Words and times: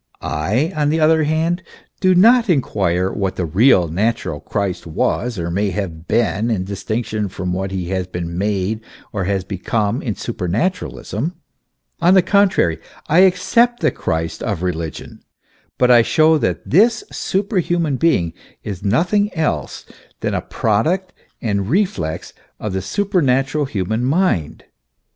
I, 0.23 0.73
on 0.75 0.89
the 0.89 0.99
other 0.99 1.25
hand, 1.25 1.61
do 1.99 2.15
not 2.15 2.49
inquire 2.49 3.11
what 3.13 3.35
the 3.35 3.45
real, 3.45 3.87
natural 3.87 4.39
Christ 4.39 4.87
was 4.87 5.37
or 5.37 5.51
may 5.51 5.69
have 5.69 6.07
been 6.07 6.49
in 6.49 6.63
distinction 6.63 7.29
from 7.29 7.53
what 7.53 7.69
he 7.69 7.89
has 7.89 8.07
been 8.07 8.35
made 8.35 8.81
or 9.13 9.25
has 9.25 9.43
become 9.43 10.01
in 10.01 10.15
Supernaturalism; 10.15 11.35
on 12.01 12.15
the 12.15 12.23
contrary, 12.23 12.79
I 13.09 13.19
accept 13.19 13.81
the 13.81 13.91
Christ 13.91 14.41
of 14.41 14.63
religion, 14.63 15.21
but 15.77 15.91
I 15.91 16.01
show 16.01 16.39
that 16.39 16.67
this 16.67 17.03
superhuman 17.11 17.97
being 17.97 18.33
is 18.63 18.83
nothing 18.83 19.31
else 19.37 19.85
than 20.21 20.33
a 20.33 20.41
product 20.41 21.13
and 21.43 21.69
reflex 21.69 22.33
of 22.59 22.73
the 22.73 22.81
supernatural 22.81 23.65
human 23.65 24.03
mind. 24.03 24.63